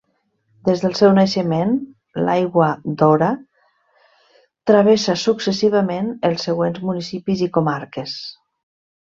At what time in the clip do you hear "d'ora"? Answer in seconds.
3.01-3.27